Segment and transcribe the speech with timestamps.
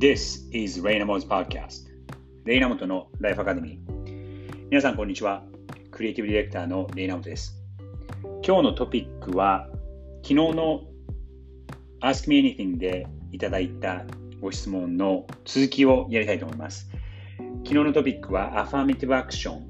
[0.00, 1.90] This is レイナモ 's Podcast.
[2.46, 5.42] レイナモトのライフアカデミー皆さんこんにちは。
[5.90, 7.62] クリエイティブディレクターのレイナモトです。
[8.42, 9.68] 今日のトピックは
[10.22, 10.84] 昨日の
[12.00, 14.06] Ask Me Anything でいただいた
[14.40, 16.88] ご質問の続きをやりたいと思います。
[17.38, 19.60] 昨日のトピックは Affirmative Action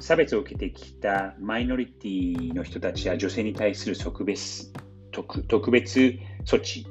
[0.00, 4.72] 差別を受けてきたマイノリティの人たちや女性に対する特別
[5.12, 6.88] 特別措置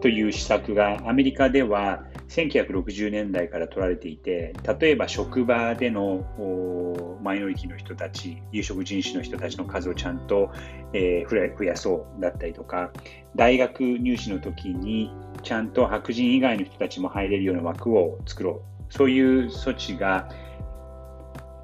[0.00, 10.50] という施策がアメリカでは1960年代から取られていて例えば職場でのマイノリティの人たち有色人種の人たちの数をちゃんと、
[10.92, 12.90] えー、増やそうだったりとか
[13.36, 15.12] 大学入試の時に
[15.42, 18.76] ちゃんと白人以外の人たちも入れるような枠を作ろう。
[18.88, 20.28] そういう措置が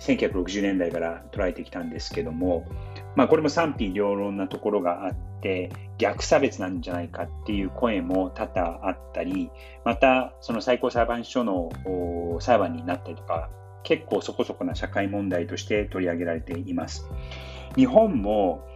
[0.00, 2.66] 1960年代から捉えてきたんですけども、
[3.14, 9.50] まあ、これも賛否両論なところがあって、逆差別なんじゃないかっていう声も多々あったり、
[9.84, 11.70] また、その最高裁判所の
[12.40, 13.50] 裁判になったりとか、
[13.82, 17.06] 結構そこそこな社会問題として取り上げられています。
[17.76, 18.66] 日本も、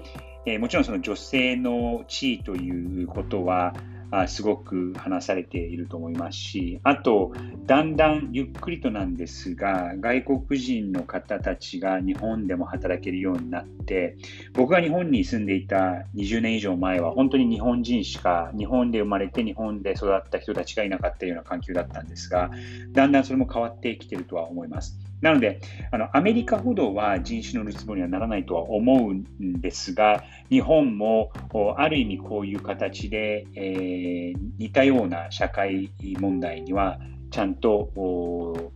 [0.44, 3.74] えー、もちろんその女性の地位ということは、
[4.10, 7.32] あすごく話されていると思いますし、あと、
[7.66, 14.16] だんだんゆっくりとなんですが、外国人の方たちが日本でも働けるようになって、
[14.52, 22.50] 僕が日本に住んでいた20年以上前は、本当に日本人しか、日本で生まれて日本で育った人たちがいなかったような環境だったんですが、
[22.92, 24.98] だんだんそれも変わってきてるとは思います。
[25.20, 31.32] なので、あのアメリカほどは人種のるつぼにはならないとは思うんですが、日本も
[31.76, 36.98] ある意味こういう形で、えー、似たような社会問題には
[37.30, 38.72] ちゃんと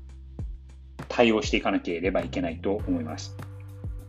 [1.09, 3.37] 対応していかなければいけないと思います。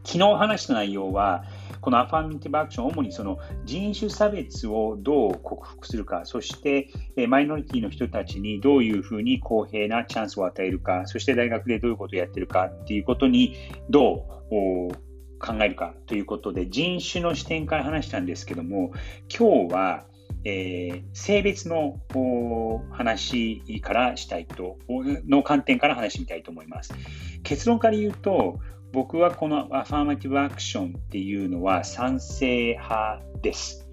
[0.04, 1.44] 昨日話した内容は、
[1.82, 6.90] このアファーミティブアクション、主にその人種差別をどう克服するか、そして
[7.28, 13.56] マイノリティの人たちにどういうふうに公平なチャンスを与えるか、そして大学でどういうことをやってるかっていうことに
[13.90, 14.94] どう
[15.40, 18.92] 考えるかということで、人種の視点から話したんですけども、
[19.30, 20.06] 今日は
[20.44, 22.00] えー、性別の
[22.92, 24.78] 話からしたいと、
[25.28, 26.94] の観点から話してみたいと思います。
[27.44, 28.60] 結論から言うと、
[28.94, 33.88] 僕はこのアファーマティブアクションっていうのは賛成派です。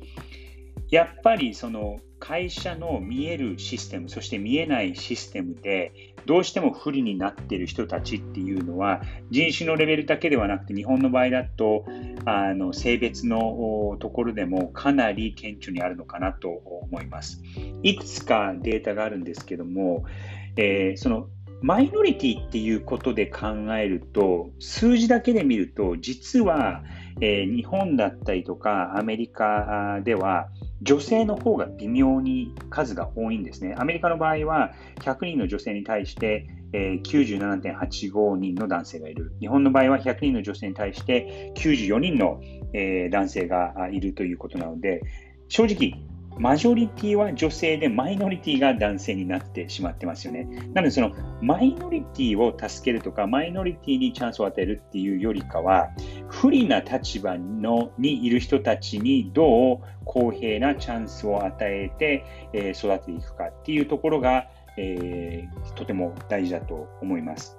[0.91, 5.93] やっぱりその会社の見えるシステム、そして見えないシステムで
[6.27, 11.85] どうしても不利になっている人たちっていうのは人種のレベルだけではなくて日本の場合だと
[12.25, 17.41] あの性別のところでもかなり顕著にあるのかなと思います。
[17.83, 20.05] いくつかデータがあるんですけども、
[20.57, 21.29] えー、その
[21.61, 26.85] マイノリティっていうことで考えると、数字だけで見ると、実は、
[27.21, 30.49] えー、日本だったりとかアメリカでは、
[30.83, 33.75] 女性の方が微妙に数が多いんですね。
[33.77, 39.33] アメリカの場合は、100人の女性に対して、えー、97.85人の男性がいる。
[39.41, 42.41] 日本の場合は100人の女性に対して94人の、
[42.73, 45.01] えー、男性がいるということなので、
[45.49, 46.08] 正直、
[46.39, 50.45] マジョリティは女性でマイノリティが男性になってしまってますよね。
[50.73, 51.13] なのでその
[51.43, 55.89] マイノリティを助けるとかマイノリティにチャンスを与えるっていうよりかは
[56.29, 67.58] 不利な立場のにいる人たちにどう公平なチャンスを与えて、えー、育てていくかっていうところが、えー、とても大事だと思います。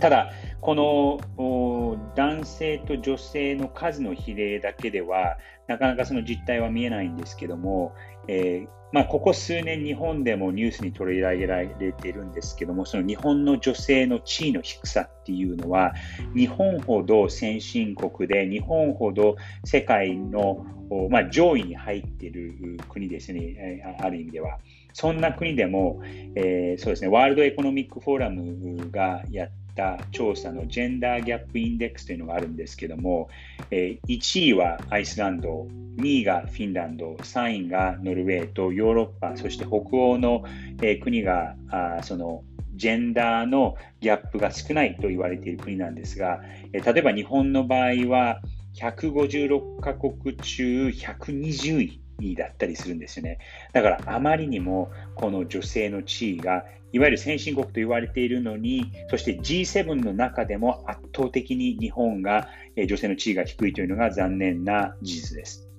[0.00, 7.94] ただ、この男性と女性の数の比例だけでは、なかなかその実態は見えないんですけども、
[8.28, 15.94] えー、まあ、ここ数年、日本でもニュースに取り上げられているんですけども、その日本の女性の地位の低さっていうのは、
[16.34, 20.66] 日本ほど先進国で、日本ほど世界の、
[21.08, 24.58] まあ、上位に入っている国ですね、ある意味では。
[24.92, 26.00] そんな国でも、
[26.34, 33.28] えー、そうですね、ワールドエコノミックフォーラムがやった調査のジェンダーギャップインデックスというのがあるんですけども、
[33.70, 35.66] えー、1位はアイスランド、
[35.96, 40.44] 2位がフィンランド、3位がノルウェーとヨーロッパ、そして北欧の、
[40.82, 42.42] えー、国があその
[42.74, 46.40] ジェンダーのギャップが少ないと言われている国なんですが、
[46.72, 48.40] えー、例えば日本の場合は
[48.74, 52.00] 156カ国中120位
[52.34, 53.38] だったりするんですよね。
[53.72, 65.70] だからあまりにもこの女性の地位がいわゆる先進国と言われているのに、そして G7 の中でも圧倒的に日本が女性の地位が低いというのが残念な事実です。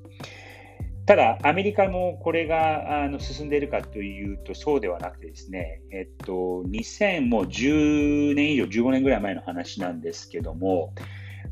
[1.06, 10.94] ただ、アメリカもこれがあの進んでいるかというと、そうではなくてですね、えっと、2010年以上、15年ぐらい前の話なんですけども、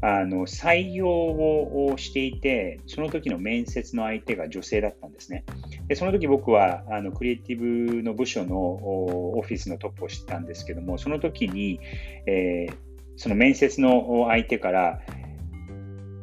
[0.01, 5.43] あの採用をしていて、その時の面接の相手が女性だったんですね。
[5.87, 11.79] でその時僕はあのクリエイティブの部署のオフィスのトップをしてたんですけども、その時に、
[12.25, 12.73] えー、
[13.17, 15.01] その面接の相手から、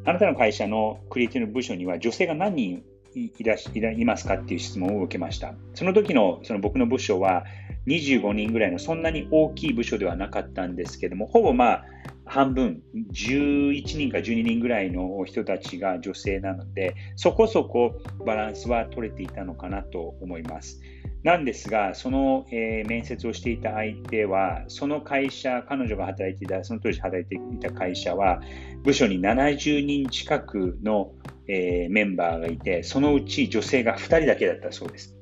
[0.04, 2.82] あなたの会社のクリエイティブの部署には女性が何人
[3.14, 4.34] いらしいますか？
[4.34, 5.54] っていう質問を受けました。
[5.74, 7.44] その時のその僕の部署は
[7.86, 11.84] 25人ぐらいのそんなに大きい部署ではなかったんですけども、ほぼまあ
[12.26, 12.82] 半分、
[13.12, 20.80] 11人か12人ぐらいの人たちが女性なので、そこそこバランスは取れていたのかなと思います。
[21.22, 28.40] なんですが、その、えー、面接をしていた相手は、その会社、彼女が働いていた、その当時働いていた会社は、
[28.82, 31.12] 部署に70人近くの、
[31.48, 35.16] えー、メンバーがいて、そのうち女性が2人だけだったそうです。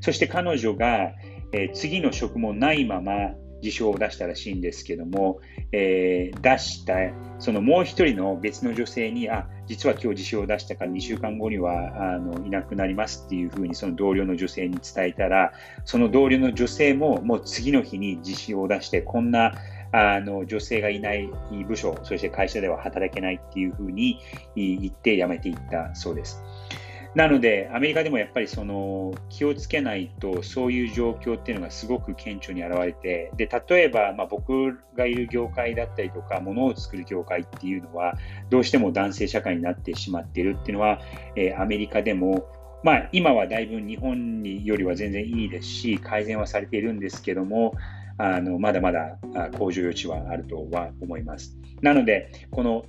[0.00, 1.12] そして彼女が、
[1.52, 3.12] えー、次の職もないまま、
[3.70, 5.40] 辞表を出したらしいんですけども、
[5.72, 6.94] えー、出した、
[7.38, 15.52] そのもう一人の別の女性に、あ、実は今日辞表を出したから2週間後にはあのいなくなりますっていうふうにその同僚の女性に伝えたら、
[15.84, 19.54] その同僚の女性ももう次の日に辞表を出して、こんな
[19.92, 21.30] あの女性がいない
[21.68, 24.18] 部署、そして会社では働けないっていうふうに
[24.56, 26.42] 言って辞めていったそうです。
[27.14, 38.14] なので、アメリカでもやっぱりその気をつけないと、そういう状況っていうのがすごく顕著に現れて、で例えば、まあ、僕がいる業界だったりとか、物を作る業界っていうのは、
[38.50, 41.00] どうしても男性社会になってしまっているっていうのは、
[41.36, 42.46] えー、アメリカでも、
[42.82, 47.74] まあ、今はだいぶ日本によりは全然いいですし、改善はされているんですけども、
[48.18, 49.18] あのまだまだ
[49.58, 51.56] 向上余地はあるとは思います。
[51.80, 52.84] なので、この、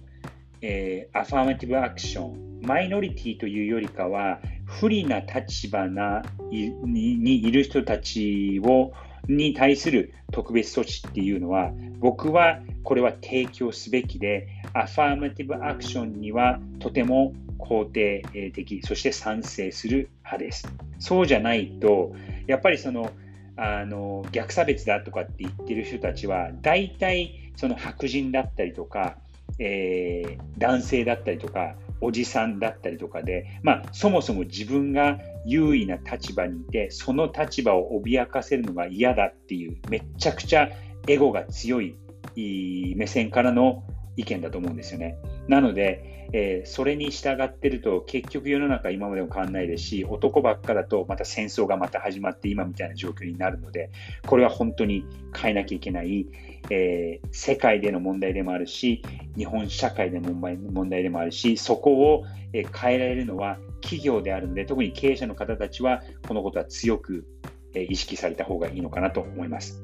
[0.62, 8.92] えー、アファーマティブアクション、マイノリティというよりかは、不利な立場なにいる人たちを
[9.28, 20.68] に対する特別措置っていうのは、僕はこれは提供すべきで、アファーマティブアクションにはとても肯定的、そして賛成する派です。
[21.00, 22.14] そうじゃないと、
[22.48, 23.12] やっぱりその、
[23.58, 29.18] あの逆差別だとかって言ってる人たちは、大体その白人だったりとか、
[29.60, 40.70] えー、男性だったりとか、おじさんだったりとかで、まあ、そもそも自分が優位な立場にいて、その立場を脅かせるのが嫌だっていう、めちゃくちゃ
[41.08, 41.96] エゴが強い
[42.36, 43.84] 目線からの
[44.18, 45.18] 意見だと思うんですよね。
[45.48, 53.92] なので、えー、それに従ってると結局世の中今までも変わらないですし男ばっかだとまた戦争がまた始まって今みたいな状況になるので
[54.26, 56.28] これは本当に変えなきゃいけない、
[56.70, 59.04] えー、世界での問題でもあるし
[59.38, 67.26] 日本社会での問題でもあるしそこを、変えられるのは企業であるので特に経営者の方たちはこのことは強く、
[67.74, 69.84] 意識された方がいいのかなと思います。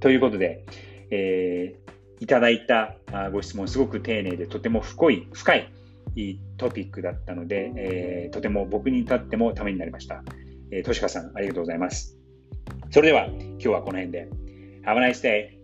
[0.00, 0.64] ということで、
[1.10, 2.96] えーいただいた
[3.32, 5.72] ご質問、すごく丁寧でとても深い深い
[6.56, 10.22] トピックだったので、えー、とても僕にとってもためになりました。
[10.70, 12.18] えー、としかさん、ありがとうございます。
[12.90, 14.28] それでは、今日はこの辺で。
[14.84, 15.57] Have a nice day!